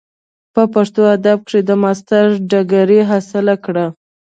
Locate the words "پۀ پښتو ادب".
0.53-1.39